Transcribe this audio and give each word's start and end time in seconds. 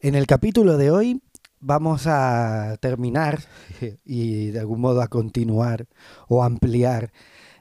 En 0.00 0.14
el 0.14 0.28
capítulo 0.28 0.76
de 0.76 0.92
hoy 0.92 1.22
vamos 1.58 2.06
a 2.06 2.76
terminar 2.80 3.40
y 4.04 4.50
de 4.50 4.60
algún 4.60 4.80
modo 4.80 5.02
a 5.02 5.08
continuar 5.08 5.88
o 6.28 6.44
ampliar 6.44 7.10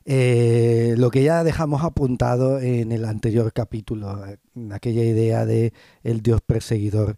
eh, 0.06 0.94
lo 0.98 1.10
que 1.10 1.24
ya 1.24 1.44
dejamos 1.44 1.84
apuntado 1.84 2.60
en 2.60 2.92
el 2.92 3.06
anterior 3.06 3.52
capítulo, 3.54 4.24
aquella 4.72 5.04
idea 5.04 5.48
de 5.48 5.74
el 6.04 6.22
Dios 6.22 6.42
perseguidor 6.42 7.18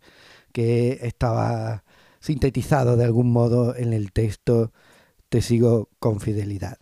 que 0.54 1.00
estaba 1.02 1.84
sintetizado 2.22 2.96
de 2.96 3.04
algún 3.04 3.32
modo 3.32 3.76
en 3.76 3.92
el 3.92 4.14
texto 4.14 4.72
Te 5.28 5.42
sigo 5.42 5.90
con 6.00 6.22
fidelidad. 6.22 6.78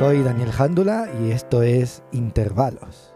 Soy 0.00 0.22
Daniel 0.22 0.50
Jándula 0.50 1.10
y 1.20 1.30
esto 1.30 1.62
es 1.62 2.02
Intervalos. 2.12 3.14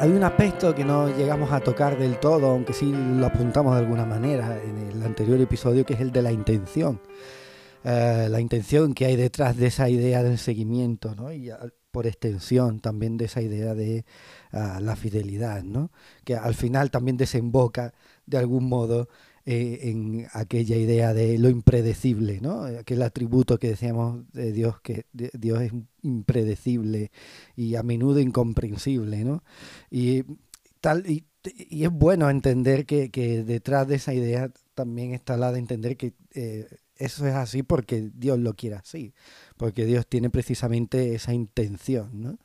Hay 0.00 0.10
un 0.10 0.24
aspecto 0.24 0.74
que 0.74 0.86
no 0.86 1.14
llegamos 1.14 1.52
a 1.52 1.60
tocar 1.60 1.98
del 1.98 2.18
todo, 2.18 2.46
aunque 2.46 2.72
sí 2.72 2.90
lo 2.90 3.26
apuntamos 3.26 3.74
de 3.74 3.80
alguna 3.80 4.06
manera 4.06 4.58
en 4.58 4.78
el 4.78 5.02
anterior 5.02 5.38
episodio, 5.38 5.84
que 5.84 5.92
es 5.92 6.00
el 6.00 6.12
de 6.12 6.22
la 6.22 6.32
intención. 6.32 6.98
Eh, 7.84 8.28
la 8.30 8.40
intención 8.40 8.94
que 8.94 9.04
hay 9.04 9.16
detrás 9.16 9.58
de 9.58 9.66
esa 9.66 9.90
idea 9.90 10.22
del 10.22 10.38
seguimiento, 10.38 11.14
¿no? 11.14 11.30
Por 11.92 12.06
extensión 12.06 12.80
también 12.80 13.16
de 13.18 13.26
esa 13.26 13.42
idea 13.42 13.74
de 13.74 14.04
ah, 14.50 14.80
la 14.82 14.96
fidelidad, 14.96 15.62
¿no? 15.62 15.92
que 16.24 16.34
al 16.34 16.54
final 16.54 16.90
también 16.90 17.16
desemboca 17.16 17.94
de 18.26 18.38
algún 18.38 18.68
modo 18.68 19.08
eh, 19.44 19.80
en 19.82 20.26
aquella 20.32 20.76
idea 20.76 21.12
de 21.14 21.38
lo 21.38 21.50
impredecible, 21.50 22.40
¿no? 22.40 22.64
aquel 22.64 23.02
atributo 23.02 23.58
que 23.58 23.68
decíamos 23.68 24.24
de 24.32 24.52
Dios, 24.52 24.80
que 24.80 25.06
Dios 25.12 25.60
es 25.60 25.72
impredecible 26.02 27.12
y 27.54 27.76
a 27.76 27.82
menudo 27.82 28.20
incomprensible. 28.20 29.24
¿no? 29.24 29.44
Y, 29.90 30.24
tal, 30.80 31.08
y, 31.08 31.26
es 31.44 31.90
bueno 31.90 32.30
entender 32.30 32.86
que, 32.86 33.08
detrás 33.44 33.86
de 33.88 33.96
esa 33.96 34.14
idea 34.14 34.50
también 34.74 35.12
está 35.12 35.36
la 35.36 35.52
de 35.52 35.58
entender 35.58 35.96
que 35.96 36.14
eh, 36.34 36.66
eso 36.96 37.26
es 37.26 37.34
así 37.34 37.62
porque 37.62 38.10
Dios 38.14 38.38
lo 38.38 38.54
quiere 38.54 38.76
así, 38.76 39.14
porque 39.56 39.84
Dios 39.84 40.06
tiene 40.06 40.30
precisamente 40.30 41.14
esa 41.14 41.32
intención. 41.32 42.10
¿no? 42.12 42.38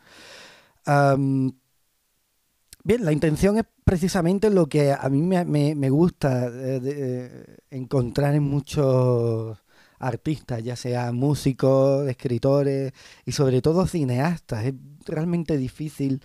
bien, 2.84 3.06
la 3.06 3.12
intención 3.12 3.58
es 3.58 3.66
precisamente 3.84 4.50
lo 4.50 4.67
que 4.67 4.94
a 4.94 5.09
mí 5.09 5.22
me, 5.22 5.89
gusta 5.89 6.48
eh, 6.48 6.81
eh, 6.84 7.58
encontrar 7.72 8.36
en 8.36 8.44
muchos 8.44 9.58
artistas, 10.00 10.64
ya 10.64 10.76
sea 10.76 11.11
músicos, 11.11 12.08
escritores 12.08 12.94
y 13.26 13.32
sobre 13.32 13.61
todo 13.61 13.88
cineastas. 13.88 14.66
Es 14.66 14.73
realmente 15.06 15.58
difícil 15.58 16.22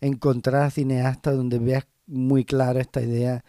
encontrar 0.00 0.70
cineastas 0.70 1.36
donde 1.36 1.58
veas 1.58 1.86
muy 2.06 2.44
claro 2.44 2.80
esta 2.80 3.02
idea 3.02 3.44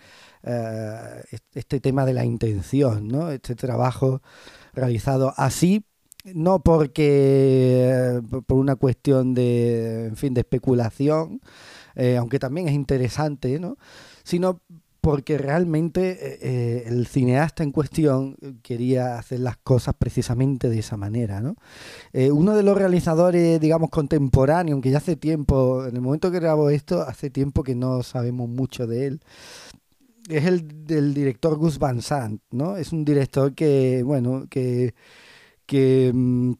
este 1.53 1.79
tema 1.79 2.05
de 2.05 2.13
la 2.13 2.25
intención, 2.25 3.07
¿no? 3.07 3.31
Este 3.31 3.55
trabajo 3.55 4.21
realizado 4.73 5.33
así, 5.37 5.85
no 6.33 6.61
porque 6.61 8.21
por 8.45 8.57
una 8.57 8.75
cuestión 8.75 9.33
de, 9.33 10.05
en 10.07 10.15
fin, 10.15 10.33
de 10.33 10.41
especulación, 10.41 11.41
eh, 11.95 12.17
aunque 12.17 12.39
también 12.39 12.67
es 12.67 12.73
interesante, 12.73 13.59
¿no? 13.59 13.77
Sino 14.23 14.61
porque 15.01 15.37
realmente 15.37 16.17
eh, 16.41 16.83
el 16.87 17.07
cineasta 17.07 17.63
en 17.63 17.71
cuestión 17.71 18.35
quería 18.61 19.17
hacer 19.17 19.39
las 19.39 19.55
cosas 19.55 19.95
precisamente 19.97 20.69
de 20.69 20.79
esa 20.79 20.97
manera. 20.97 21.39
¿no? 21.39 21.55
uno 22.33 22.53
de 22.53 22.63
los 22.63 22.77
realizadores, 22.77 23.61
digamos, 23.61 23.89
contemporáneos, 23.89 24.73
aunque 24.73 24.91
ya 24.91 24.97
hace 24.97 25.15
tiempo, 25.15 25.85
en 25.85 25.95
el 25.95 26.01
momento 26.01 26.29
que 26.29 26.41
grabo 26.41 26.69
esto, 26.69 27.03
hace 27.03 27.29
tiempo 27.29 27.63
que 27.63 27.73
no 27.73 28.03
sabemos 28.03 28.49
mucho 28.49 28.85
de 28.85 29.07
él, 29.07 29.21
es 30.29 30.45
el 30.45 30.85
del 30.85 31.13
director 31.13 31.57
Gus 31.57 31.79
Van 31.79 32.01
Sant, 32.01 32.41
¿no? 32.51 32.77
Es 32.77 32.91
un 32.93 33.05
director 33.05 33.53
que, 33.55 34.03
bueno, 34.03 34.47
que, 34.49 34.93
que 35.65 36.11
mm, 36.13 36.53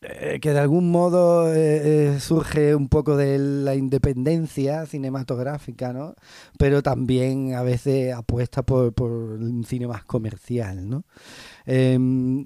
eh, 0.00 0.38
que 0.40 0.52
de 0.52 0.60
algún 0.60 0.92
modo 0.92 1.52
eh, 1.52 2.14
eh, 2.14 2.20
surge 2.20 2.76
un 2.76 2.88
poco 2.88 3.16
de 3.16 3.36
la 3.36 3.74
independencia 3.74 4.86
cinematográfica, 4.86 5.92
¿no? 5.92 6.14
Pero 6.56 6.82
también 6.84 7.54
a 7.54 7.62
veces 7.62 8.14
apuesta 8.14 8.62
por, 8.62 8.92
por 8.94 9.10
un 9.10 9.64
cine 9.64 9.88
más 9.88 10.04
comercial, 10.04 10.88
¿no? 10.88 11.04
Em, 11.70 12.44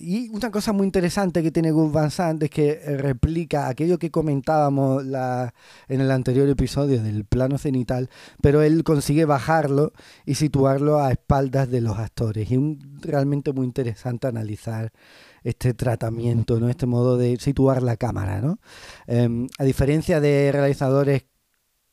y 0.00 0.30
una 0.30 0.50
cosa 0.50 0.72
muy 0.72 0.86
interesante 0.86 1.42
que 1.42 1.50
tiene 1.50 1.72
Gus 1.72 1.92
Van 1.92 2.10
Sant 2.10 2.42
es 2.42 2.48
que 2.48 2.80
replica 2.96 3.68
aquello 3.68 3.98
que 3.98 4.10
comentábamos 4.10 5.04
la, 5.04 5.52
en 5.88 6.00
el 6.00 6.10
anterior 6.10 6.48
episodio 6.48 7.02
del 7.02 7.26
plano 7.26 7.58
cenital, 7.58 8.08
pero 8.40 8.62
él 8.62 8.82
consigue 8.82 9.26
bajarlo 9.26 9.92
y 10.24 10.36
situarlo 10.36 11.00
a 11.00 11.12
espaldas 11.12 11.70
de 11.70 11.82
los 11.82 11.98
actores. 11.98 12.50
Y 12.50 12.54
es 12.54 12.60
realmente 13.02 13.52
muy 13.52 13.66
interesante 13.66 14.26
analizar 14.26 14.90
este 15.44 15.74
tratamiento, 15.74 16.58
¿no? 16.60 16.70
este 16.70 16.86
modo 16.86 17.18
de 17.18 17.36
situar 17.36 17.82
la 17.82 17.98
cámara. 17.98 18.40
¿no? 18.40 18.58
Em, 19.06 19.48
a 19.58 19.64
diferencia 19.64 20.18
de 20.18 20.50
realizadores 20.50 21.24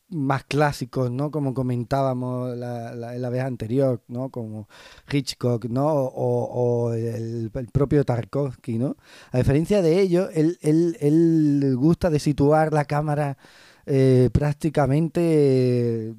más 0.10 0.44
clásicos, 0.46 1.12
¿no? 1.12 1.32
Como 1.32 1.54
comentábamos 1.54 2.56
la, 2.58 2.96
la, 2.96 3.30
vez 3.30 3.44
anterior, 3.44 4.02
¿no? 4.08 4.30
Como 4.30 4.68
Hitchcock, 5.12 5.66
¿no? 5.66 5.88
O, 5.88 6.94
el, 6.94 7.52
propio 7.72 8.06
Tarkovsky, 8.06 8.78
¿no? 8.78 8.96
A 9.32 9.38
diferencia 9.38 9.82
de 9.82 10.00
ello, 10.00 10.30
él, 10.30 10.58
él, 10.62 11.76
gusta 11.78 12.10
de 12.10 12.20
situar 12.20 12.74
la 12.74 12.86
cámara 12.86 13.38
eh, 13.86 14.30
prácticamente, 14.34 16.14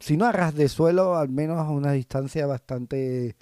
si 0.00 0.16
no 0.16 0.26
a 0.26 0.32
ras 0.32 0.54
de 0.54 0.68
suelo, 0.68 1.16
al 1.16 1.28
menos 1.30 1.58
a 1.58 1.70
una 1.70 1.92
distancia 1.92 2.46
bastante 2.46 3.36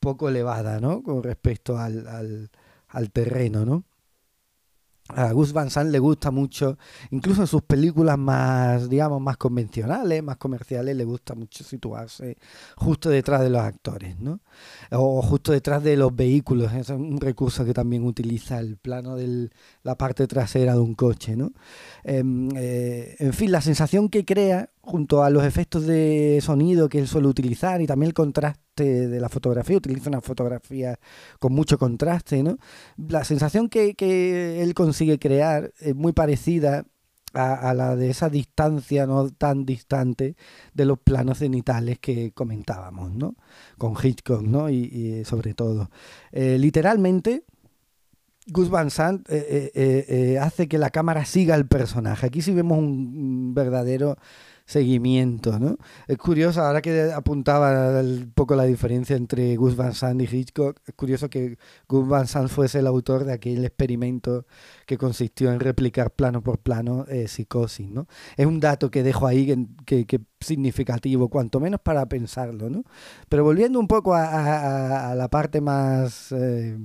poco 0.00 0.28
elevada, 0.28 0.80
¿no? 0.80 1.02
Con 1.02 1.22
respecto 1.22 1.78
al, 1.78 2.06
al, 2.08 2.50
al 2.88 3.10
terreno, 3.10 3.64
¿no? 3.64 3.84
A 5.08 5.32
Gus 5.32 5.52
Van 5.52 5.70
Sant 5.70 5.90
le 5.90 5.98
gusta 5.98 6.30
mucho, 6.30 6.76
incluso 7.10 7.40
en 7.40 7.46
sus 7.46 7.62
películas 7.62 8.18
más, 8.18 8.90
digamos, 8.90 9.22
más 9.22 9.38
convencionales, 9.38 10.22
más 10.22 10.36
comerciales, 10.36 10.94
le 10.96 11.04
gusta 11.04 11.34
mucho 11.34 11.64
situarse 11.64 12.36
justo 12.76 13.08
detrás 13.08 13.40
de 13.40 13.48
los 13.48 13.62
actores, 13.62 14.18
¿no? 14.20 14.40
O 14.90 15.22
justo 15.22 15.52
detrás 15.52 15.82
de 15.82 15.96
los 15.96 16.14
vehículos. 16.14 16.72
Es 16.74 16.90
un 16.90 17.20
recurso 17.20 17.64
que 17.64 17.72
también 17.72 18.04
utiliza 18.04 18.58
el 18.58 18.76
plano 18.76 19.16
de 19.16 19.50
la 19.82 19.96
parte 19.96 20.26
trasera 20.26 20.74
de 20.74 20.80
un 20.80 20.94
coche, 20.94 21.36
¿no? 21.36 21.52
Em, 22.04 22.50
eh, 22.56 23.16
en 23.18 23.32
fin, 23.32 23.50
la 23.50 23.62
sensación 23.62 24.08
que 24.10 24.24
crea 24.24 24.70
junto 24.80 25.22
a 25.22 25.30
los 25.30 25.44
efectos 25.44 25.86
de 25.86 26.40
sonido 26.42 26.88
que 26.88 26.98
él 26.98 27.08
suele 27.08 27.28
utilizar 27.28 27.80
y 27.80 27.86
también 27.86 28.08
el 28.08 28.14
contraste 28.14 28.67
de 28.84 29.20
la 29.20 29.28
fotografía, 29.28 29.76
utiliza 29.76 30.08
una 30.10 30.20
fotografía 30.20 30.98
con 31.38 31.52
mucho 31.52 31.78
contraste, 31.78 32.42
¿no? 32.42 32.58
La 32.96 33.24
sensación 33.24 33.68
que, 33.68 33.94
que 33.94 34.62
él 34.62 34.74
consigue 34.74 35.18
crear 35.18 35.72
es 35.78 35.94
muy 35.94 36.12
parecida 36.12 36.84
a, 37.34 37.74
la 37.74 37.96
de 37.96 38.10
esa 38.10 38.30
distancia 38.30 39.06
no 39.06 39.30
tan 39.30 39.64
distante 39.64 40.36
de 40.74 40.84
los 40.84 40.98
planos 40.98 41.38
cenitales 41.38 41.98
que 41.98 42.32
comentábamos, 42.32 43.12
¿no? 43.12 43.36
Con 43.76 43.94
Hitchcock, 44.02 44.42
¿no? 44.42 44.70
Y, 44.70 45.24
sobre 45.24 45.54
todo. 45.54 45.90
Eh, 46.32 46.56
literalmente, 46.58 47.44
Gus 48.46 48.70
Van 48.70 48.90
Sant 48.90 49.26
eh, 49.30 49.70
eh, 49.74 50.38
hace 50.40 50.68
que 50.68 50.78
la 50.78 50.90
cámara 50.90 51.24
siga 51.24 51.54
al 51.54 51.66
personaje. 51.66 52.26
Aquí 52.26 52.42
sí 52.42 52.52
vemos 52.54 52.78
un 52.78 53.54
verdadero 53.54 54.16
seguimiento, 54.68 55.58
¿no? 55.58 55.78
Es 56.06 56.18
curioso, 56.18 56.60
ahora 56.60 56.82
que 56.82 57.10
apuntaba 57.10 58.00
un 58.02 58.32
poco 58.34 58.54
la 58.54 58.64
diferencia 58.64 59.16
entre 59.16 59.56
Gus 59.56 59.76
Van 59.76 59.94
Sant 59.94 60.20
y 60.20 60.24
Hitchcock, 60.24 60.78
es 60.86 60.94
curioso 60.94 61.30
que 61.30 61.56
Gus 61.88 62.06
Van 62.06 62.26
Sant 62.26 62.50
fuese 62.50 62.80
el 62.80 62.86
autor 62.86 63.24
de 63.24 63.32
aquel 63.32 63.64
experimento 63.64 64.44
que 64.86 64.98
consistió 64.98 65.50
en 65.52 65.60
replicar 65.60 66.10
plano 66.10 66.42
por 66.42 66.58
plano 66.58 67.06
eh, 67.08 67.28
psicosis, 67.28 67.88
¿no? 67.90 68.08
Es 68.36 68.44
un 68.44 68.60
dato 68.60 68.90
que 68.90 69.02
dejo 69.02 69.26
ahí 69.26 69.46
que, 69.86 70.04
que, 70.04 70.20
significativo, 70.38 71.30
cuanto 71.30 71.60
menos 71.60 71.80
para 71.80 72.06
pensarlo, 72.06 72.68
¿no? 72.68 72.84
Pero 73.30 73.44
volviendo 73.44 73.80
un 73.80 73.88
poco 73.88 74.14
a, 74.14 75.14
la 75.16 75.28
parte 75.28 75.62
más... 75.62 76.30
Eh, 76.32 76.76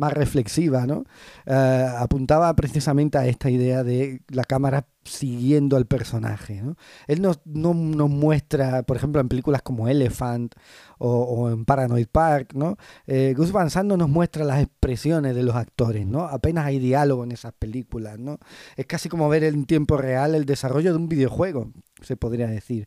más 0.00 0.14
reflexiva, 0.14 0.86
¿no? 0.86 1.04
Eh, 1.44 1.86
apuntaba 1.98 2.54
precisamente 2.56 3.18
a 3.18 3.26
esta 3.26 3.50
idea 3.50 3.84
de 3.84 4.22
la 4.28 4.44
cámara 4.44 4.86
siguiendo 5.04 5.76
al 5.76 5.86
personaje. 5.86 6.62
¿no? 6.62 6.76
Él 7.06 7.20
nos, 7.20 7.40
no, 7.44 7.74
nos 7.74 8.08
muestra, 8.08 8.82
por 8.82 8.96
ejemplo, 8.96 9.20
en 9.20 9.28
películas 9.28 9.62
como 9.62 9.88
Elephant 9.88 10.54
o, 10.98 11.50
en 11.50 11.64
Paranoid 11.64 12.08
Park, 12.08 12.52
¿no? 12.54 12.76
Eh, 13.06 13.34
Gus 13.36 13.52
Van 13.52 13.70
Sant 13.70 13.88
no 13.88 13.96
nos 13.96 14.10
muestra 14.10 14.44
las 14.44 14.60
expresiones 14.62 15.34
de 15.34 15.42
los 15.42 15.54
actores, 15.54 16.06
¿no? 16.06 16.22
Apenas 16.26 16.66
hay 16.66 16.78
diálogo 16.78 17.24
en 17.24 17.32
esas 17.32 17.52
películas, 17.54 18.18
¿no? 18.18 18.38
Es 18.76 18.86
casi 18.86 19.08
como 19.08 19.28
ver 19.28 19.44
en 19.44 19.64
tiempo 19.64 19.96
real 19.96 20.34
el 20.34 20.44
desarrollo 20.44 20.92
de 20.92 20.98
un 20.98 21.08
videojuego, 21.08 21.72
se 22.02 22.16
podría 22.16 22.48
decir. 22.48 22.86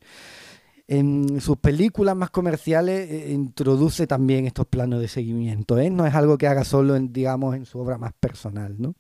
En 0.88 1.40
sus 1.40 1.58
películas 1.58 2.16
más 2.16 2.30
comerciales 2.30 3.10
eh, 3.10 3.32
introduce 3.32 4.06
también 4.06 4.46
estos 4.46 4.68
planos 4.68 5.00
de 5.00 5.08
seguimiento. 5.08 5.80
¿eh? 5.80 5.90
No 5.90 6.06
es 6.06 6.14
algo 6.14 6.38
que 6.38 6.48
haga 6.48 6.66
solo, 6.66 6.96
en, 6.96 7.14
digamos, 7.14 7.56
en 7.56 7.66
su 7.66 7.80
obra 7.80 7.98
más 7.98 8.14
personal. 8.14 8.76
¿no? 8.78 8.96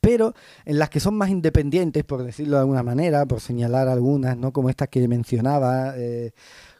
Pero 0.00 0.34
en 0.64 0.78
las 0.78 0.90
que 0.90 1.00
son 1.00 1.16
más 1.16 1.30
independientes, 1.30 2.04
por 2.04 2.22
decirlo 2.22 2.56
de 2.56 2.60
alguna 2.60 2.82
manera, 2.82 3.26
por 3.26 3.40
señalar 3.40 3.88
algunas, 3.88 4.36
¿no? 4.36 4.52
como 4.52 4.70
estas 4.70 4.88
que 4.88 5.06
mencionaba, 5.06 5.94
eh, 5.96 6.32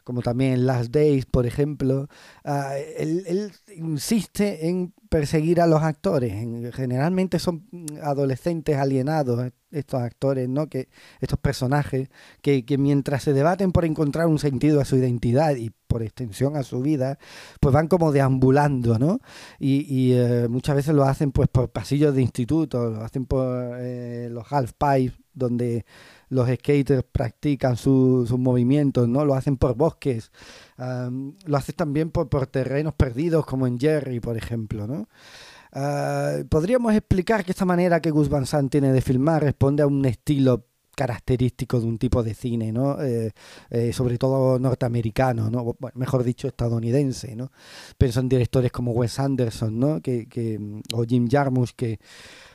como 0.03 0.21
también 0.21 0.65
Last 0.65 0.91
Days, 0.91 1.25
por 1.25 1.45
ejemplo, 1.45 2.07
ah, 2.43 2.75
él, 2.97 3.51
insiste 3.75 4.67
en 4.67 4.93
perseguir 5.09 5.61
a 5.61 5.67
los 5.67 5.81
actores. 5.81 6.33
generalmente 6.73 7.39
son 7.39 7.65
adolescentes 8.01 8.77
alienados 8.77 9.51
estos 9.71 10.01
actores, 10.01 10.47
¿no? 10.49 10.67
Que, 10.67 10.89
estos 11.19 11.39
personajes, 11.39 12.09
que, 12.41 12.63
mientras 12.77 13.23
se 13.23 13.33
debaten 13.33 13.71
por 13.71 13.85
encontrar 13.85 14.27
un 14.27 14.39
sentido 14.39 14.81
a 14.81 14.85
su 14.85 14.97
identidad 14.97 15.55
y 15.55 15.71
por 15.87 16.03
extensión 16.03 16.55
a 16.55 16.63
su 16.63 16.81
vida, 16.81 17.19
pues 17.59 17.73
van 17.73 17.87
como 17.87 18.11
deambulando, 18.11 18.97
¿no? 18.99 19.19
Y, 19.59 20.13
eh, 20.13 20.47
muchas 20.49 20.75
veces 20.75 20.95
lo 20.95 21.03
hacen 21.03 21.31
pues 21.31 21.49
por 21.49 21.69
pasillos 21.71 22.15
de 22.15 22.21
instituto, 22.21 22.89
lo 22.89 23.03
hacen 23.03 23.25
por 23.25 23.77
eh, 23.79 24.29
los 24.31 24.51
half 24.51 24.73
pipes, 24.73 25.19
donde 25.33 25.85
los 26.33 26.49
skaters 26.49 27.03
practican 27.11 27.77
sus 27.77 28.31
movimientos, 28.37 29.07
¿no? 29.07 29.23
Lo 29.25 29.35
hacen 29.35 29.57
por 29.57 29.75
bosques, 29.75 30.31
lo 30.77 31.57
hacen 31.57 31.75
también 31.75 32.11
por, 32.11 32.29
por, 32.29 32.47
terrenos 32.47 32.93
perdidos, 32.95 33.45
como 33.45 33.67
en 33.67 33.79
Jerry, 33.79 34.19
por 34.19 34.37
ejemplo, 34.37 34.87
¿no? 34.87 35.07
Ah, 35.71 36.37
podríamos 36.49 36.93
explicar 36.93 37.43
que 37.43 37.51
esta 37.51 37.65
manera 37.65 37.99
que 37.99 38.11
Gus 38.11 38.29
Van 38.29 38.45
Sant 38.45 38.71
tiene 38.71 38.93
de 38.93 39.01
filmar 39.01 39.41
responde 39.41 39.81
a 39.81 39.87
un 39.87 40.05
estilo 40.05 40.67
característico 40.95 41.79
de 41.79 41.85
un 41.87 41.97
tipo 41.97 42.23
de 42.23 42.33
cine, 42.33 42.71
¿no? 42.71 43.01
Eh, 43.01 43.31
eh, 43.69 43.93
sobre 43.93 44.17
todo 44.17 44.59
norteamericano, 44.59 45.49
¿no? 45.49 45.75
mejor 45.95 46.23
dicho, 46.23 46.47
estadounidense, 46.47 47.35
¿no? 47.35 47.51
Pienso 47.97 48.19
en 48.19 48.29
directores 48.29 48.71
como 48.71 48.91
Wes 48.91 49.19
Anderson, 49.19 49.79
¿no? 49.79 50.01
Que, 50.01 50.27
que 50.27 50.59
o 50.93 51.03
Jim 51.03 51.27
Jarmusch, 51.29 51.71
que 51.75 51.99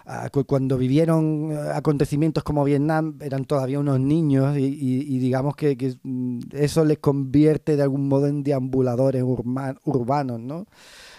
ah, 0.07 0.31
cuando 0.47 0.79
vivieron 0.79 1.53
eh, 1.53 1.71
acontecimientos 1.75 2.45
como 2.45 2.65
Vietnam 2.65 3.19
eran 3.21 3.45
todavía 3.45 3.81
unos 3.81 4.01
niños 4.01 4.57
y, 4.57 5.19
digamos 5.19 5.57
que, 5.57 5.97
mm, 6.03 6.41
eso 6.53 6.85
les 6.85 6.99
convierte 6.99 7.77
de 7.77 7.83
algún 7.83 8.09
modo 8.09 8.27
en 8.27 8.43
deambuladores 8.43 9.23
urbanos, 9.23 10.41
¿no? 10.41 10.67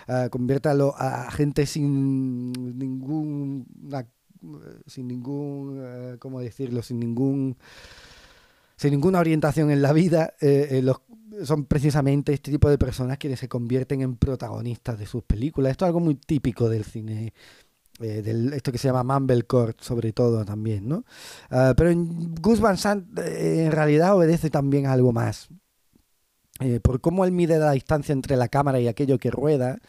Uh, 0.07 0.27
convierte 0.31 0.69
a, 0.69 1.30
gente 1.30 1.68
sin 1.68 2.51
ningún 2.80 3.68
sin 4.86 5.07
ningún 5.07 5.80
uh, 5.80 6.18
cómo 6.19 6.39
decirlo 6.39 6.81
sin 6.81 7.00
ningún 7.00 7.57
sin 8.75 8.91
ninguna 8.91 9.19
orientación 9.19 9.71
en 9.71 9.81
la 9.81 9.91
vida 9.91 10.33
eh, 10.39 10.81
eh, 10.81 11.45
son 11.45 11.65
precisamente 11.65 12.33
este 12.33 12.51
tipo 12.51 12.69
de 12.69 12.77
personas 12.77 13.18
quienes 13.18 13.39
se 13.39 13.50
convierten 13.50 14.01
en 14.01 14.15
protagonistas 14.15 14.97
de 14.97 15.06
sus 15.06 15.24
películas 15.24 15.71
esto 15.71 15.86
es 15.86 15.88
algo 15.88 16.00
muy 16.00 16.15
típico 16.15 16.69
del 16.69 16.86
cine 16.86 17.33
eh, 18.01 18.51
esto 18.53 18.71
que 18.71 18.77
se 18.77 18.88
llama 18.88 19.03
Mumblecore 19.03 19.75
sobre 19.80 20.13
todo 20.13 20.45
también, 20.45 20.88
¿no? 20.88 21.03
Uh, 21.51 21.75
pero 21.75 21.89
en 21.89 22.33
Gus 22.35 22.62
Van 22.62 22.77
Sant 22.77 23.06
en 23.18 23.71
realidad 23.71 24.15
obedece 24.15 24.50
también 24.50 24.85
a 24.85 24.94
algo 24.94 25.12
más. 25.12 25.50
Eh, 26.61 26.81
por 26.81 27.00
cómo 27.00 27.23
él 27.23 27.31
mide 27.31 27.57
la 27.57 27.71
distancia 27.71 28.11
entre 28.11 28.35
la 28.35 28.50
cámara 28.50 28.81
y 28.81 28.88
aquello 28.89 29.17
que 29.17 29.31
rueda, 29.31 29.79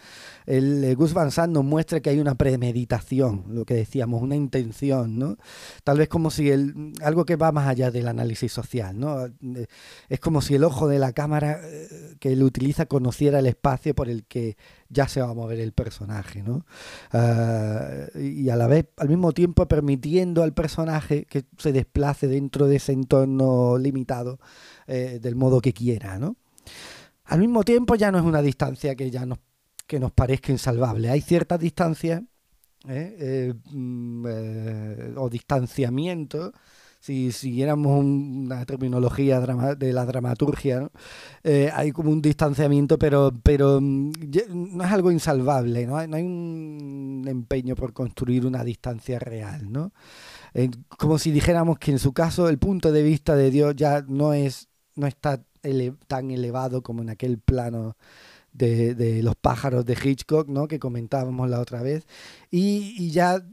el 0.46 0.84
eh, 0.84 0.94
Gus 0.94 1.14
Van 1.14 1.32
Sant 1.32 1.52
nos 1.52 1.64
muestra 1.64 1.98
que 1.98 2.10
hay 2.10 2.20
una 2.20 2.36
premeditación, 2.36 3.44
lo 3.48 3.64
que 3.64 3.74
decíamos, 3.74 4.22
una 4.22 4.36
intención, 4.36 5.18
¿no? 5.18 5.36
Tal 5.82 5.98
vez 5.98 6.08
como 6.08 6.30
si 6.30 6.48
el, 6.50 6.92
algo 7.02 7.24
que 7.24 7.34
va 7.34 7.50
más 7.50 7.66
allá 7.66 7.90
del 7.90 8.06
análisis 8.06 8.52
social, 8.52 8.96
¿no? 8.98 9.26
Eh, 9.26 9.66
es 10.08 10.20
como 10.20 10.40
si 10.42 10.54
el 10.54 10.62
ojo 10.62 10.86
de 10.86 11.00
la 11.00 11.12
cámara 11.12 11.60
que 12.20 12.32
él 12.32 12.42
utiliza 12.44 12.86
conociera 12.86 13.40
el 13.40 13.46
espacio 13.46 13.92
por 13.92 14.08
el 14.08 14.24
que 14.24 14.56
ya 14.88 15.08
se 15.08 15.20
va 15.20 15.30
a 15.30 15.34
mover 15.34 15.58
el 15.58 15.72
personaje, 15.72 16.44
¿no? 16.44 16.66
Ah, 17.12 18.06
y 18.14 18.48
a 18.48 18.56
la 18.56 18.68
vez, 18.68 18.86
al 18.96 19.08
mismo 19.08 19.32
tiempo, 19.32 19.66
permitiendo 19.66 20.44
al 20.44 20.54
personaje 20.54 21.24
que 21.24 21.44
se 21.58 21.72
desplace 21.72 22.28
dentro 22.28 22.68
de 22.68 22.76
ese 22.76 22.92
entorno 22.92 23.76
limitado 23.76 24.38
del 24.86 25.36
modo 25.36 25.60
que 25.60 25.72
quiera, 25.72 26.18
¿no? 26.18 26.36
Al 27.24 27.38
mismo 27.38 27.62
tiempo 27.62 27.94
ya 27.94 28.10
no 28.10 28.18
es 28.18 28.24
una 28.24 28.42
distancia 28.42 28.94
que 28.94 29.10
ya 29.10 29.24
nos, 29.24 29.38
que 29.86 30.00
nos 30.00 30.12
parezca 30.12 30.52
insalvable. 30.52 31.10
Hay 31.10 31.20
ciertas 31.20 31.60
distancias 31.60 32.22
¿eh? 32.88 33.16
Eh, 33.18 33.54
mm, 33.72 34.26
eh, 34.28 35.14
o 35.16 35.28
distanciamiento 35.28 36.52
si 37.02 37.32
siguiéramos 37.32 37.98
una 37.98 38.66
terminología 38.66 39.40
de 39.40 39.92
la 39.94 40.04
dramaturgia, 40.04 40.90
hay 41.72 41.92
como 41.92 42.10
un 42.10 42.20
distanciamiento, 42.20 42.98
pero, 42.98 43.32
pero 43.42 43.80
mm, 43.80 44.12
no 44.50 44.84
es 44.84 44.90
algo 44.90 45.10
insalvable, 45.10 45.86
¿no? 45.86 46.06
no 46.06 46.16
hay 46.16 46.22
un 46.22 47.24
empeño 47.26 47.74
por 47.74 47.94
construir 47.94 48.44
una 48.44 48.62
distancia 48.64 49.18
real, 49.18 49.72
¿no? 49.72 49.92
como 50.98 51.18
si 51.18 51.30
dijéramos 51.30 51.78
que 51.78 51.92
en 51.92 51.98
su 51.98 52.12
caso 52.12 52.50
el 52.50 52.58
punto 52.58 52.92
de 52.92 53.02
vista 53.02 53.34
de 53.34 53.50
Dios 53.50 53.74
ya 53.76 54.04
no 54.06 54.34
es 54.34 54.68
no 54.94 55.06
está 55.06 55.42
tan 56.06 56.30
elevado 56.30 56.82
como 56.82 57.02
en 57.02 57.10
aquel 57.10 57.38
plano 57.38 57.96
de, 58.52 59.20
los 59.22 59.36
pájaros 59.36 59.84
de 59.84 59.96
Hitchcock, 60.02 60.48
¿no? 60.48 60.68
Que 60.68 60.78
comentábamos 60.78 61.48
la 61.48 61.60
otra 61.60 61.82
vez. 61.82 62.06
Y, 62.50 63.10
ya 63.10 63.44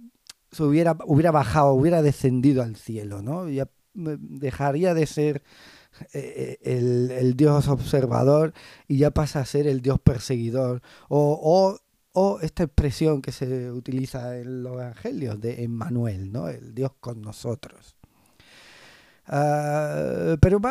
se 0.51 0.63
hubiera, 0.63 0.97
hubiera 1.05 1.31
bajado, 1.31 1.73
hubiera 1.73 2.01
descendido 2.01 2.63
al 2.63 2.75
cielo, 2.75 3.21
¿no? 3.21 3.49
Ya 3.49 3.67
dejaría 3.93 4.93
de 4.93 5.05
ser 5.07 5.43
eh, 6.13 6.57
eh, 6.61 7.17
el, 7.19 7.35
Dios 7.35 7.67
observador 7.67 8.53
y 8.87 8.97
ya 8.97 9.11
pasa 9.11 9.39
a 9.39 9.45
ser 9.45 9.67
el 9.67 9.81
Dios 9.81 9.99
perseguidor. 9.99 10.81
O, 11.09 11.79
o, 12.13 12.39
esta 12.41 12.63
expresión 12.63 13.21
que 13.21 13.31
se 13.31 13.71
utiliza 13.71 14.37
en 14.39 14.63
los 14.63 14.73
evangelios 14.73 15.39
de 15.39 15.63
Emmanuel, 15.63 16.31
¿no? 16.31 16.47
El 16.47 16.73
Dios 16.73 16.91
con 16.99 17.21
nosotros. 17.21 17.96
Uh, 19.29 20.37
pero 20.39 20.61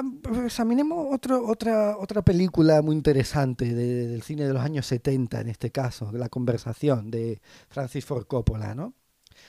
examinemos 0.46 1.08
otro, 1.12 1.46
otra, 1.46 1.98
otra 1.98 2.22
película 2.22 2.80
muy 2.80 2.96
interesante 2.96 3.74
del 3.74 4.22
cine 4.22 4.46
de 4.46 4.54
los 4.54 4.62
años 4.62 4.86
70, 4.86 5.40
en 5.42 5.48
este 5.48 5.70
caso, 5.70 6.10
La 6.12 6.30
conversación 6.30 7.10
de 7.10 7.40
Francis 7.68 8.04
Ford 8.04 8.26
Coppola, 8.26 8.74
¿no? 8.74 8.94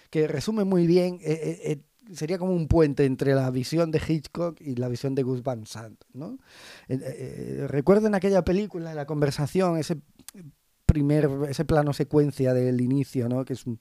que 0.10 0.28
resume 0.28 0.64
muy 0.64 0.88
bien, 0.88 1.20
eh, 1.22 1.40
eh, 1.42 1.72
eh, 1.72 2.14
sería 2.14 2.38
como 2.38 2.54
un 2.54 2.68
puente 2.68 3.06
entre 3.06 3.34
la 3.34 3.50
visión 3.52 3.92
de 3.92 4.02
Hitchcock 4.06 4.60
y 4.62 4.76
la 4.76 4.88
visión 4.88 5.16
de 5.16 5.24
Gus 5.24 5.44
Van 5.44 5.66
Sant. 5.66 6.02
¿no? 6.14 6.38
recuerden 7.68 8.16
aquella 8.16 8.44
película, 8.44 8.94
La 8.94 9.06
conversación, 9.06 9.78
ese 9.78 9.98
primer, 10.98 11.30
ese 11.48 11.64
plano 11.64 11.94
secuencia 11.94 12.56
del 12.56 12.82
inicio, 12.82 13.30
¿no? 13.30 13.46
que 13.46 13.54
es 13.54 13.68
un, 13.68 13.78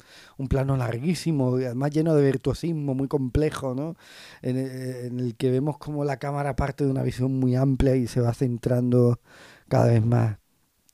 plano 0.48 0.76
larguísimo, 0.76 1.56
además 1.56 1.90
lleno 1.90 2.14
de 2.14 2.22
virtuosismo, 2.22 2.94
muy 2.94 3.08
complejo, 3.08 3.74
¿no? 3.74 3.96
en, 4.42 5.18
el 5.18 5.34
que 5.36 5.50
vemos 5.50 5.78
como 5.78 6.04
la 6.04 6.18
cámara 6.18 6.56
parte 6.56 6.84
de 6.84 6.90
una 6.90 7.02
visión 7.02 7.32
muy 7.40 7.56
amplia 7.56 7.96
y 7.96 8.06
se 8.06 8.20
va 8.20 8.34
centrando 8.34 9.18
cada 9.68 9.86
vez 9.86 10.04
más. 10.04 10.38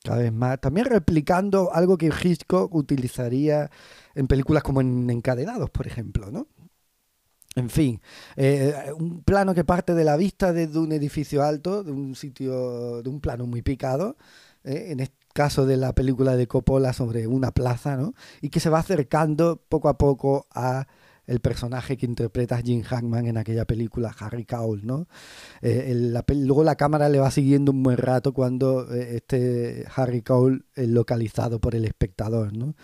Cada 0.05 0.19
vez 0.19 0.33
más. 0.33 0.61
También 0.61 0.87
replicando 0.87 1.73
algo 1.73 1.97
que 1.97 2.11
Hitchcock 2.11 2.75
utilizaría 2.75 3.71
en 4.15 4.27
películas 4.27 4.63
como 4.63 4.81
en 4.81 5.09
Encadenados, 5.11 5.71
por 5.71 5.87
ejemplo, 5.87 6.31
¿no? 6.31 6.47
En 7.55 7.69
fin, 7.69 8.01
eh, 8.37 8.75
un 8.99 9.23
plano 9.23 9.55
que 9.55 9.65
parte 9.65 9.95
de 9.95 10.05
la 10.05 10.17
vista 10.17 10.53
desde 10.53 10.79
un 10.79 10.91
edificio 10.93 11.43
alto, 11.43 11.85
de 11.85 11.93
un 11.93 12.15
sitio, 12.15 13.03
de 13.03 13.11
un 13.11 13.21
plano 13.21 13.47
muy 13.47 13.63
picado, 13.63 14.17
¿eh? 14.65 14.87
en 14.91 15.01
este 15.01 15.22
caso 15.33 15.67
de 15.67 15.77
la 15.77 15.95
película 15.95 16.37
de 16.37 16.47
Coppola 16.47 16.93
sobre 16.93 17.27
una 17.27 17.53
plaza, 17.53 17.97
¿no? 17.97 18.15
Y 18.41 18.51
que 18.51 18.61
se 18.61 18.71
va 18.71 18.79
acercando 18.79 19.63
poco 19.69 19.89
a 19.89 19.99
poco 19.99 20.47
a 20.55 20.87
el 21.27 21.41
personaje 21.41 21.97
que 21.97 22.07
interpreta 22.07 22.61
Jim 22.61 22.83
Hackman 22.83 23.27
en 23.27 23.37
aquella 23.37 23.65
película, 23.65 24.15
Harry 24.19 24.45
Cowell, 24.45 24.85
¿no? 24.85 25.07
Eh, 25.61 25.95
luego 26.29 26.65
la 26.65 26.77
cámara 26.77 27.09
le 27.09 27.19
va 27.19 27.31
siguiendo 27.31 27.73
un 27.73 27.83
buen 27.83 27.97
rato 27.97 28.33
cuando 28.33 28.93
eh, 28.93 29.17
este 29.17 29.87
Harry 29.95 30.23
Cowell 30.23 30.65
es 30.75 30.89
localizado 30.89 31.61
por 31.61 31.75
el 31.75 31.85
espectador, 31.85 32.57
¿no? 32.57 32.75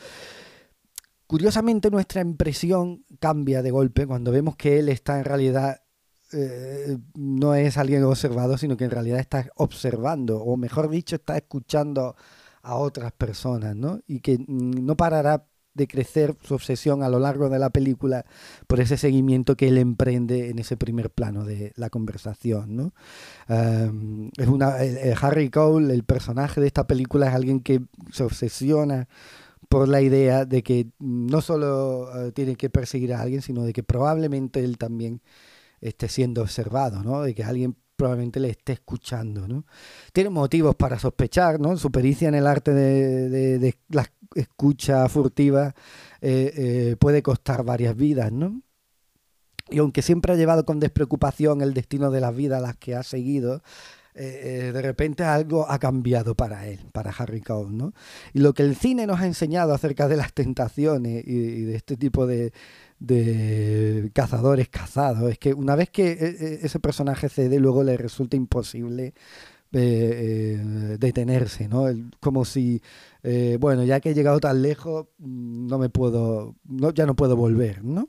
Curiosamente 1.27 1.91
nuestra 1.91 2.23
impresión 2.23 3.05
cambia 3.21 3.63
de 3.63 3.71
golpe 3.71 4.07
cuando 4.07 4.31
vemos 4.31 4.57
que 4.57 4.79
él 4.79 4.89
está 4.89 5.19
en 5.19 5.25
realidad 5.25 5.83
eh, 6.33 6.99
no 7.15 7.55
es 7.55 7.77
alguien 7.77 8.05
observado, 8.05 8.59
sino 8.59 8.77
que 8.77 8.85
en 8.85 8.91
realidad 8.91 9.19
está 9.19 9.49
observando, 9.57 10.39
o 10.43 10.57
mejor 10.57 10.89
dicho, 10.89 11.17
está 11.17 11.37
escuchando 11.37 12.17
a 12.63 12.77
otras 12.77 13.13
personas, 13.13 13.75
¿no? 13.77 14.01
Y 14.07 14.21
que 14.21 14.39
mm, 14.39 14.85
no 14.85 14.97
parará 14.97 15.47
de 15.75 15.87
crecer 15.87 16.37
su 16.43 16.55
obsesión 16.55 17.03
a 17.03 17.09
lo 17.09 17.21
largo 17.21 17.49
de 17.49 17.59
la 17.59 17.71
película 17.71 18.27
por 18.67 18.81
ese 18.81 18.97
seguimiento 18.97 19.57
que 19.57 19.69
él 19.69 19.79
emprende 19.79 20.51
en 20.51 20.59
ese 20.59 20.77
primer 20.77 21.09
plano 21.09 21.45
de 21.45 21.73
la 21.77 21.89
conversación. 21.89 22.77
¿no? 22.77 22.93
es 23.49 24.49
una, 24.49 24.77
Harry 25.21 25.51
Cole, 25.51 25.95
el 25.95 26.03
personaje 26.03 26.61
de 26.61 26.67
esta 26.67 26.87
película, 26.87 27.29
es 27.29 27.35
alguien 27.35 27.61
que 27.61 27.81
se 28.13 28.25
obsesiona 28.25 29.09
por 29.69 29.89
la 29.89 30.01
idea 30.01 30.45
de 30.45 30.63
que 30.63 30.89
no 30.99 31.41
solo 31.41 32.09
eh, 32.27 32.33
tiene 32.33 32.57
que 32.57 32.71
perseguir 32.71 33.15
a 33.15 33.21
alguien, 33.21 33.43
sino 33.43 33.63
de 33.63 33.73
que 33.73 33.83
probablemente 33.83 34.65
él 34.65 34.79
también 34.79 35.21
esté 35.81 36.09
siendo 36.09 36.43
observado, 36.43 37.03
¿no? 37.03 37.23
de 37.23 37.35
que 37.35 37.45
alguien 37.45 37.77
probablemente 37.97 38.41
le 38.41 38.51
esté 38.51 38.75
escuchando. 38.75 39.49
¿no? 39.49 39.65
Tiene 40.13 40.31
motivos 40.31 40.77
para 40.77 40.99
sospechar, 40.99 41.61
¿no? 41.61 41.77
su 41.77 41.91
pericia 41.91 42.29
en 42.29 42.35
el 42.35 42.47
arte 42.47 42.73
de, 42.73 43.29
de, 43.29 43.59
de 43.59 43.75
las 43.89 44.11
escucha 44.35 45.09
furtiva 45.09 45.75
eh, 46.21 46.53
eh, 46.57 46.97
puede 46.99 47.23
costar 47.23 47.65
varias 47.65 47.97
vidas, 47.97 48.33
¿no? 48.33 48.63
Y 49.71 49.79
aunque 49.79 50.03
siempre 50.03 50.33
ha 50.33 50.37
llevado 50.37 50.65
con 50.65 50.81
despreocupación 50.81 51.61
el 51.61 51.75
destino 51.75 52.11
de 52.11 52.21
las 52.21 52.35
vidas 52.35 52.59
a 52.59 52.67
las 52.67 52.77
que 52.77 52.97
ha 52.97 53.03
seguido, 53.03 53.63
eh, 54.15 54.71
de 54.73 54.83
repente 54.83 55.23
algo 55.25 55.71
ha 55.71 55.79
cambiado 55.79 56.35
para 56.35 56.67
él, 56.67 56.81
para 56.93 57.11
Harry 57.11 57.43
Cole, 57.43 57.71
¿no? 57.71 57.93
Y 58.33 58.41
lo 58.41 58.55
que 58.55 58.63
el 58.63 58.77
cine 58.77 59.07
nos 59.07 59.21
ha 59.21 59.27
enseñado 59.27 59.75
acerca 59.75 60.09
de 60.09 60.17
las 60.17 60.33
tentaciones 60.33 61.23
y, 61.27 61.65
de 61.65 61.77
este 61.77 61.97
tipo 61.97 62.27
de, 62.27 62.53
de, 62.99 64.11
cazadores 64.15 64.69
cazados 64.69 65.31
es 65.31 65.39
que 65.39 65.55
una 65.55 65.77
vez 65.77 65.91
que 65.91 66.59
ese 66.63 66.81
personaje 66.81 67.29
cede, 67.29 67.59
luego 67.61 67.85
le 67.85 67.97
resulta 67.97 68.37
imposible 68.37 69.15
eh, 69.73 70.97
detenerse, 70.99 71.69
¿no? 71.69 71.87
como 72.21 72.45
si, 72.45 72.83
eh, 73.23 73.59
bueno, 73.61 73.85
ya 73.85 74.01
que 74.01 74.11
he 74.11 74.15
llegado 74.15 74.41
tan 74.41 74.63
lejos, 74.63 75.09
no 75.19 75.79
me 75.79 75.91
puedo, 75.91 76.57
no, 76.65 76.91
ya 76.93 77.07
no 77.07 77.15
puedo 77.15 77.37
volver, 77.37 77.85
¿no? 77.85 78.09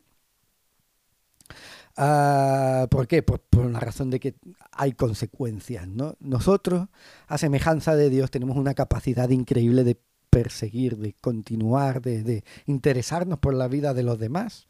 Ah, 1.98 2.88
¿Por 2.90 3.08
qué? 3.08 3.24
Por, 3.24 3.42
por 3.42 3.66
una 3.66 3.82
razón 3.82 4.10
de 4.10 4.22
que 4.22 4.36
hay 4.72 4.94
consecuencias, 4.94 5.86
¿no? 5.86 6.16
Nosotros, 6.22 6.88
a 7.28 7.38
semejanza 7.38 7.96
de 7.98 8.10
Dios, 8.10 8.32
tenemos 8.32 8.56
una 8.56 8.74
capacidad 8.74 9.30
increíble 9.30 9.84
de 9.84 10.00
perseguir, 10.30 10.98
de 10.98 11.14
continuar, 11.14 12.02
de, 12.02 12.24
de 12.24 12.44
interesarnos 12.66 13.40
por 13.40 13.54
la 13.54 13.68
vida 13.68 13.94
de 13.94 14.04
los 14.04 14.20
demás. 14.20 14.68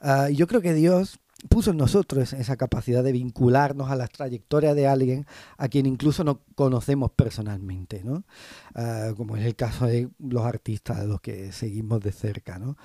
Ah, 0.00 0.28
yo 0.30 0.46
creo 0.46 0.60
que 0.60 0.74
Dios 0.74 1.20
puso 1.48 1.70
en 1.70 1.76
nosotros 1.76 2.32
esa 2.32 2.56
capacidad 2.56 3.04
de 3.04 3.12
vincularnos 3.12 3.90
a 3.90 3.96
la 3.96 4.08
trayectoria 4.08 4.74
de 4.74 4.88
alguien 4.88 5.26
a 5.56 5.68
quien 5.68 5.86
incluso 5.86 6.24
no 6.24 6.40
conocemos 6.56 7.12
personalmente, 7.12 8.02
¿no? 8.04 8.24
Ah, 8.74 9.12
como 9.16 9.36
es 9.36 9.44
el 9.44 9.54
caso 9.54 9.86
de 9.86 10.08
los 10.18 10.44
artistas 10.44 10.98
a 10.98 11.04
los 11.04 11.20
que 11.20 11.52
seguimos 11.52 12.00
de 12.00 12.12
cerca. 12.12 12.58
¿no? 12.58 12.76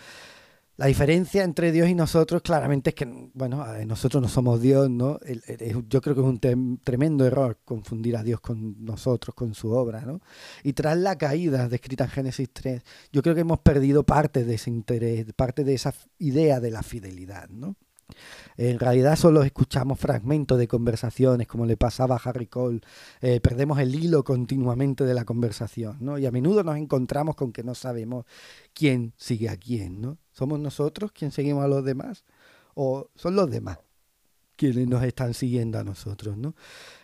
La 0.76 0.88
diferencia 0.88 1.44
entre 1.44 1.72
Dios 1.72 1.88
y 1.88 1.94
nosotros 1.94 2.42
claramente 2.42 2.90
es 2.90 2.96
que, 2.96 3.06
bueno, 3.34 3.64
nosotros 3.86 4.24
no 4.24 4.28
somos 4.28 4.60
Dios, 4.60 4.90
¿no? 4.90 5.20
yo 5.88 6.02
creo 6.02 6.16
que 6.16 6.22
es 6.22 6.28
un 6.28 6.80
tremendo 6.84 7.28
error 7.28 7.60
confundir 7.64 8.18
a 8.18 8.24
Dios 8.24 8.40
con 8.40 8.84
nosotros, 8.84 9.36
con 9.36 9.54
su 9.54 9.72
obra, 9.72 10.02
¿no? 10.02 10.20
Y 10.64 10.74
tras 10.74 10.98
la 10.98 11.16
caída 11.16 11.70
descrita 11.70 12.06
en 12.06 12.10
Génesis 12.10 12.50
3, 12.52 12.82
yo 13.12 13.22
creo 13.22 13.36
que 13.36 13.42
hemos 13.42 13.60
perdido 13.60 14.04
parte 14.04 14.44
de 14.46 14.56
ese 14.56 14.72
interés, 14.72 15.32
parte 15.36 15.64
de 15.64 15.76
esa 15.76 15.94
idea 16.18 16.60
de 16.60 16.72
la 16.72 16.82
fidelidad, 16.82 17.50
¿no? 17.50 17.76
En 18.58 18.80
realidad 18.80 19.16
solo 19.16 19.44
escuchamos 19.44 20.00
fragmentos 20.00 20.58
de 20.58 20.68
conversaciones, 20.68 21.48
como 21.48 21.66
le 21.66 21.78
pasaba 21.78 22.16
a 22.16 22.30
Harry 22.30 22.48
Cole. 22.48 22.82
Eh, 23.22 23.40
perdemos 23.42 23.80
el 23.80 23.94
hilo 23.94 24.24
continuamente 24.24 25.06
de 25.06 25.14
la 25.14 25.26
conversación, 25.26 25.98
¿no? 26.00 26.18
Y 26.18 26.26
a 26.26 26.32
menudo 26.32 26.64
nos 26.64 26.78
encontramos 26.78 27.36
con 27.36 27.52
que 27.52 27.64
no 27.64 27.76
sabemos 27.76 28.26
quién 28.74 29.14
sigue 29.18 29.50
a 29.50 29.58
quién, 29.58 30.02
¿no? 30.02 30.18
¿Somos 30.34 30.60
nosotros 30.60 31.12
quienes 31.12 31.34
seguimos 31.34 31.64
a 31.64 31.68
los 31.68 31.86
demás? 31.86 32.26
¿O 32.76 33.10
son 33.16 33.36
los 33.36 33.50
demás 33.50 33.80
quienes 34.56 34.88
nos 34.88 35.04
están 35.04 35.34
siguiendo 35.34 35.80
a 35.80 35.84
nosotros, 35.84 36.38
¿no? 36.38 36.56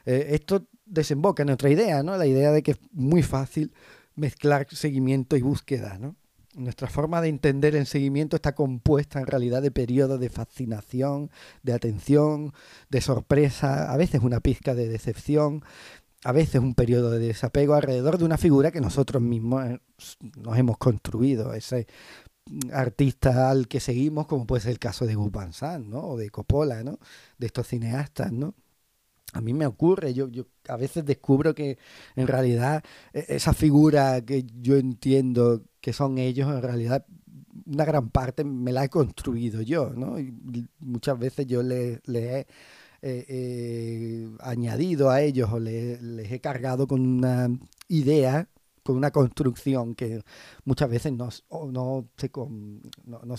Eh, 0.06 0.28
esto 0.32 0.68
desemboca 0.86 1.44
en 1.44 1.50
otra 1.50 1.70
idea, 1.70 2.04
¿no? 2.04 2.16
La 2.18 2.28
idea 2.28 2.52
de 2.52 2.64
que 2.64 2.72
es 2.72 2.80
muy 2.92 3.24
fácil 3.24 3.74
mezclar 4.16 4.68
seguimiento 4.70 5.36
y 5.36 5.42
búsqueda, 5.42 5.98
¿no? 5.98 6.16
Nuestra 6.56 6.88
forma 6.88 7.22
de 7.22 7.30
entender 7.30 7.76
el 7.76 7.86
seguimiento 7.86 8.36
está 8.36 8.56
compuesta 8.56 9.20
en 9.20 9.28
realidad 9.28 9.62
de 9.62 9.72
periodos 9.72 10.20
de 10.20 10.30
fascinación, 10.30 11.30
de 11.64 11.74
atención, 11.74 12.54
de 12.90 13.02
sorpresa, 13.02 13.92
a 13.92 13.98
veces 13.98 14.22
una 14.22 14.40
pizca 14.40 14.74
de 14.74 14.88
decepción, 14.88 15.64
a 16.24 16.32
veces 16.32 16.60
un 16.62 16.74
periodo 16.74 17.12
de 17.12 17.20
desapego 17.20 17.76
alrededor 17.76 18.18
de 18.18 18.26
una 18.26 18.38
figura 18.38 18.72
que 18.72 18.82
nosotros 18.82 19.22
mismos 19.22 19.66
eh, 19.66 19.80
nos 20.38 20.58
hemos 20.58 20.78
construido, 20.78 21.54
ese 21.54 21.88
artista 22.72 23.50
al 23.50 23.68
que 23.68 23.80
seguimos, 23.80 24.28
como 24.28 24.46
puede 24.46 24.62
ser 24.62 24.72
el 24.72 24.80
caso 24.80 25.06
de 25.06 25.16
Gus 25.16 25.32
Van 25.32 25.54
Sant, 25.54 25.88
¿no? 25.88 26.02
O 26.02 26.18
de 26.18 26.30
Coppola, 26.30 26.84
¿no? 26.84 27.00
De 27.38 27.48
estos 27.48 27.68
cineastas, 27.68 28.32
¿no? 28.32 28.56
A 29.34 29.42
mí 29.42 29.54
me 29.54 29.68
ocurre, 29.68 30.14
yo, 30.14 30.28
yo 30.28 30.46
a 30.68 30.76
veces 30.76 31.06
descubro 31.06 31.54
que 31.54 31.78
en 32.16 32.28
realidad 32.28 32.84
e, 33.14 33.26
esa 33.30 33.54
figura 33.54 34.22
que 34.26 34.46
yo 34.62 34.78
entiendo 34.78 35.64
que 35.82 35.94
son 35.94 36.18
ellos, 36.18 36.50
en 36.50 36.62
realidad 36.62 37.06
una 37.66 37.86
gran 37.86 38.10
parte 38.10 38.44
me 38.44 38.72
la 38.72 38.86
he 38.86 38.90
construido 38.90 39.62
yo, 39.62 39.92
¿no? 39.92 40.20
Y 40.20 40.34
muchas 40.80 41.20
veces 41.20 41.46
yo 41.48 41.62
les, 41.64 42.00
he 42.08 42.40
eh, 42.40 42.46
eh, 43.02 44.30
añadido 44.40 45.10
a 45.10 45.22
ellos 45.22 45.50
o 45.52 45.60
les, 45.60 46.00
he 46.32 46.40
cargado 46.42 46.88
con 46.88 47.02
una 47.02 47.50
idea, 47.88 48.50
con 48.90 48.98
una 48.98 49.12
construcción 49.12 49.94
que 49.94 50.24
muchas 50.66 50.90
veces 50.90 51.14
no, 51.14 51.30
no, 51.52 52.08
se, 52.18 52.32
no, 53.06 53.36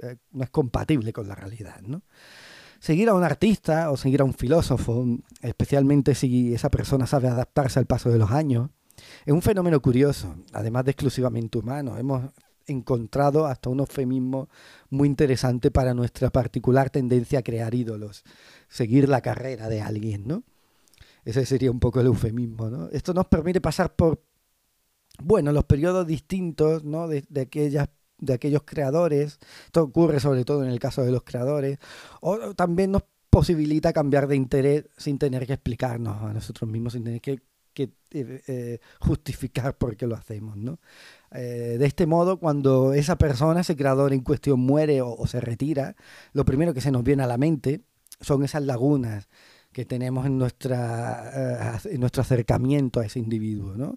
eh, 0.00 0.16
no 0.32 0.42
es 0.42 0.50
compatible 0.50 1.12
con 1.12 1.28
la 1.28 1.36
realidad, 1.36 1.80
¿no? 1.82 2.02
seguir 2.80 3.08
a 3.08 3.14
un 3.14 3.22
artista 3.22 3.92
o 3.92 3.96
seguir 3.96 4.22
a 4.22 4.24
un 4.24 4.34
filósofo, 4.34 5.06
especialmente 5.40 6.16
si 6.16 6.52
esa 6.52 6.68
persona 6.68 7.06
sabe 7.06 7.28
adaptarse 7.28 7.78
al 7.78 7.86
paso 7.86 8.10
de 8.10 8.18
los 8.18 8.32
años, 8.32 8.70
es 9.24 9.32
un 9.32 9.40
fenómeno 9.40 9.80
curioso, 9.80 10.34
además 10.52 10.84
de 10.86 10.90
exclusivamente 10.90 11.58
humano. 11.58 11.96
Hemos 11.96 12.32
encontrado 12.66 13.46
hasta 13.46 13.70
un 13.70 13.78
eufemismo 13.78 14.48
muy 14.90 15.06
interesante 15.06 15.70
para 15.70 15.94
nuestra 15.94 16.30
particular 16.30 16.90
tendencia 16.90 17.38
a 17.38 17.42
crear 17.42 17.72
ídolos, 17.72 18.24
seguir 18.68 19.08
la 19.08 19.20
carrera 19.20 19.68
de 19.68 19.80
alguien, 19.80 20.26
¿no? 20.26 20.42
Ese 21.24 21.46
sería 21.46 21.70
un 21.70 21.78
poco 21.78 22.00
el 22.00 22.06
eufemismo, 22.06 22.68
¿no? 22.68 22.88
Esto 22.88 23.14
nos 23.14 23.26
permite 23.26 23.60
pasar 23.60 23.94
por, 23.94 24.20
bueno, 25.20 25.52
los 25.52 25.64
periodos 25.64 26.06
distintos, 26.06 26.84
¿no? 26.84 27.08
De, 27.08 27.24
aquellas 27.40 27.88
de 28.18 28.34
aquellos 28.34 28.62
creadores. 28.64 29.38
Esto 29.66 29.82
ocurre 29.82 30.20
sobre 30.20 30.44
todo 30.44 30.62
en 30.62 30.70
el 30.70 30.78
caso 30.78 31.02
de 31.02 31.10
los 31.10 31.24
creadores. 31.24 31.78
O 32.20 32.54
también 32.54 32.92
nos 32.92 33.02
posibilita 33.28 33.92
cambiar 33.92 34.28
de 34.28 34.36
interés 34.36 34.84
sin 34.96 35.18
tener 35.18 35.46
que 35.46 35.54
explicarnos 35.54 36.22
a 36.22 36.32
nosotros 36.32 36.70
mismos, 36.70 36.92
sin 36.92 37.04
tener 37.04 37.20
que, 37.20 37.40
eh, 37.74 38.42
eh, 38.46 38.78
justificar 39.00 39.76
por 39.76 39.96
qué 39.96 40.06
lo 40.06 40.14
hacemos. 40.14 40.56
¿no? 40.56 40.78
Eh, 41.32 41.76
de 41.78 41.86
este 41.86 42.06
modo, 42.06 42.38
cuando 42.38 42.92
esa 42.92 43.16
persona, 43.16 43.62
ese 43.62 43.74
creador 43.74 44.12
en 44.12 44.20
cuestión 44.20 44.60
muere 44.60 45.02
o, 45.02 45.26
se 45.26 45.40
retira, 45.40 45.96
lo 46.32 46.44
primero 46.44 46.74
que 46.74 46.80
se 46.80 46.92
nos 46.92 47.02
viene 47.02 47.22
a 47.22 47.26
la 47.26 47.38
mente 47.38 47.80
son 48.20 48.44
esas 48.44 48.62
lagunas 48.62 49.28
que 49.72 49.86
tenemos 49.86 50.26
en, 50.26 50.36
nuestra, 50.36 51.80
en 51.84 51.98
nuestro 51.98 52.20
acercamiento 52.20 53.00
a 53.00 53.06
ese 53.06 53.18
individuo. 53.18 53.74
¿no? 53.74 53.96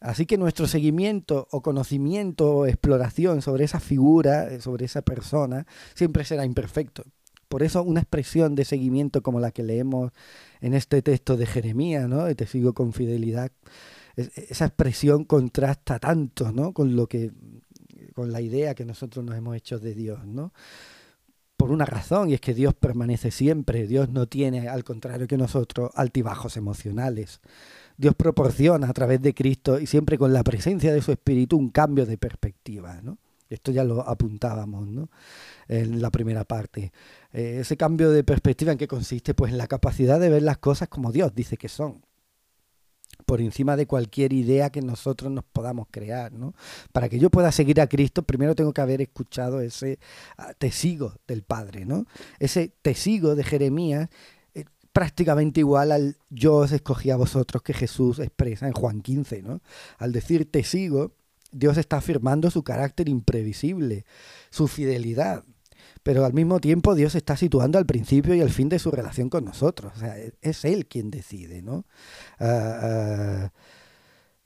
Así 0.00 0.24
que 0.26 0.38
nuestro 0.38 0.66
seguimiento 0.66 1.46
o 1.50 1.62
conocimiento 1.62 2.50
o 2.56 2.66
exploración 2.66 3.42
sobre 3.42 3.64
esa 3.64 3.80
figura, 3.80 4.50
eh, 4.50 4.60
sobre 4.60 4.86
esa 4.86 5.02
persona, 5.02 5.66
siempre 5.94 6.24
será 6.24 6.44
imperfecto. 6.44 7.04
Por 7.48 7.62
eso 7.62 7.82
una 7.82 8.00
expresión 8.00 8.54
de 8.54 8.64
seguimiento 8.64 9.22
como 9.22 9.40
la 9.40 9.50
que 9.50 9.62
leemos 9.62 10.12
en 10.60 10.74
este 10.74 11.02
texto 11.02 11.36
de 11.36 11.46
Jeremías, 11.46 12.08
¿no? 12.08 12.34
Te 12.34 12.46
sigo 12.46 12.72
con 12.74 12.92
fidelidad. 12.92 13.50
esa 14.16 14.66
expresión 14.66 15.24
contrasta 15.24 15.98
tanto, 15.98 16.52
¿no? 16.52 16.72
Con 16.72 16.96
lo 16.96 17.06
que 17.06 17.32
con 18.14 18.32
la 18.32 18.40
idea 18.40 18.74
que 18.74 18.84
nosotros 18.84 19.24
nos 19.24 19.36
hemos 19.36 19.56
hecho 19.56 19.78
de 19.78 19.94
Dios, 19.94 20.24
¿no? 20.26 20.52
Por 21.56 21.70
una 21.70 21.84
razón, 21.84 22.30
y 22.30 22.34
es 22.34 22.40
que 22.40 22.54
Dios 22.54 22.74
permanece 22.74 23.30
siempre. 23.30 23.86
Dios 23.86 24.08
no 24.08 24.26
tiene, 24.26 24.68
al 24.68 24.82
contrario 24.82 25.26
que 25.26 25.36
nosotros, 25.36 25.90
altibajos 25.94 26.56
emocionales. 26.56 27.40
Dios 28.00 28.14
proporciona 28.14 28.88
a 28.88 28.92
través 28.94 29.20
de 29.20 29.34
Cristo 29.34 29.78
y 29.78 29.86
siempre 29.86 30.16
con 30.16 30.32
la 30.32 30.42
presencia 30.42 30.90
de 30.90 31.02
su 31.02 31.12
Espíritu 31.12 31.58
un 31.58 31.68
cambio 31.68 32.06
de 32.06 32.16
perspectiva, 32.16 32.98
¿no? 33.02 33.18
Esto 33.50 33.72
ya 33.72 33.84
lo 33.84 34.08
apuntábamos, 34.08 34.88
¿no? 34.88 35.10
En 35.68 36.00
la 36.00 36.10
primera 36.10 36.44
parte. 36.44 36.92
Eh, 37.32 37.58
ese 37.60 37.76
cambio 37.76 38.10
de 38.10 38.24
perspectiva 38.24 38.72
en 38.72 38.78
qué 38.78 38.88
consiste, 38.88 39.34
pues 39.34 39.52
en 39.52 39.58
la 39.58 39.66
capacidad 39.66 40.18
de 40.18 40.30
ver 40.30 40.42
las 40.42 40.56
cosas 40.56 40.88
como 40.88 41.12
Dios 41.12 41.34
dice 41.34 41.58
que 41.58 41.68
son 41.68 42.02
por 43.26 43.42
encima 43.42 43.76
de 43.76 43.86
cualquier 43.86 44.32
idea 44.32 44.70
que 44.70 44.80
nosotros 44.80 45.30
nos 45.30 45.44
podamos 45.44 45.88
crear, 45.90 46.32
¿no? 46.32 46.54
Para 46.92 47.10
que 47.10 47.18
yo 47.18 47.28
pueda 47.28 47.52
seguir 47.52 47.82
a 47.82 47.86
Cristo, 47.86 48.22
primero 48.22 48.54
tengo 48.54 48.72
que 48.72 48.80
haber 48.80 49.02
escuchado 49.02 49.60
ese 49.60 49.98
ah, 50.38 50.54
te 50.56 50.70
sigo 50.70 51.16
del 51.26 51.42
Padre, 51.42 51.84
¿no? 51.84 52.06
Ese 52.38 52.72
te 52.80 52.94
sigo 52.94 53.34
de 53.34 53.44
Jeremías 53.44 54.08
prácticamente 54.92 55.60
igual 55.60 55.92
al 55.92 56.16
yo 56.30 56.56
os 56.56 56.72
escogí 56.72 57.10
a 57.10 57.16
vosotros 57.16 57.62
que 57.62 57.74
Jesús 57.74 58.18
expresa 58.18 58.66
en 58.66 58.72
Juan 58.72 59.02
15, 59.02 59.42
¿no? 59.42 59.60
Al 59.98 60.12
decir 60.12 60.50
te 60.50 60.64
sigo, 60.64 61.12
Dios 61.52 61.76
está 61.78 61.98
afirmando 61.98 62.50
su 62.50 62.62
carácter 62.62 63.08
imprevisible, 63.08 64.04
su 64.50 64.68
fidelidad, 64.68 65.44
pero 66.02 66.24
al 66.24 66.32
mismo 66.32 66.60
tiempo 66.60 66.94
Dios 66.94 67.14
está 67.14 67.36
situando 67.36 67.78
al 67.78 67.86
principio 67.86 68.34
y 68.34 68.40
al 68.40 68.50
fin 68.50 68.68
de 68.68 68.78
su 68.78 68.90
relación 68.90 69.28
con 69.28 69.44
nosotros. 69.44 69.92
O 69.96 69.98
sea, 69.98 70.18
e-, 70.18 70.32
es 70.40 70.64
Él 70.64 70.86
quien 70.86 71.10
decide, 71.10 71.62
¿no? 71.62 71.84
Ah, 72.38 72.80
ah, 72.82 73.52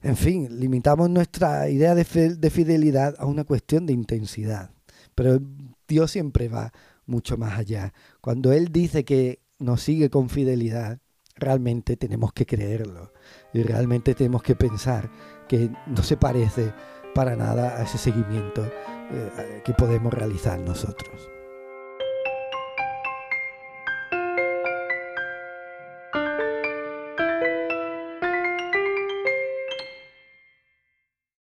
en 0.03 0.17
fin, 0.17 0.61
limitamos 0.61 1.09
nuestra 1.09 1.69
idea 1.71 1.95
de, 1.95 2.05
de 2.37 2.51
fidelidad 2.51 3.15
a 3.19 3.25
una 3.25 3.45
cuestión 3.45 3.87
de 3.87 3.95
intensidad, 3.95 4.71
pero 5.15 5.41
Dios 5.89 6.11
siempre 6.11 6.49
va 6.49 6.73
mucho 7.07 7.39
más 7.39 7.59
allá. 7.59 7.95
Cuando 8.21 8.53
Él 8.53 8.69
dice 8.71 9.05
que 9.05 9.44
nos 9.65 9.83
sigue 9.83 10.11
con 10.11 10.29
fidelidad, 10.29 11.01
realmente 11.37 11.97
tenemos 11.97 12.33
que 12.33 12.47
creerlo 12.47 13.13
y 13.53 13.63
realmente 13.63 14.15
tenemos 14.15 14.43
que 14.43 14.55
pensar 14.55 15.11
que 15.49 15.71
no 15.87 16.03
se 16.03 16.17
parece 16.17 16.73
para 17.15 17.37
nada 17.37 17.79
a 17.79 17.83
ese 17.83 17.99
seguimiento 17.99 18.65
eh, 19.11 19.63
que 19.65 19.73
podemos 19.73 20.13
realizar 20.13 20.59
nosotros. 20.59 21.34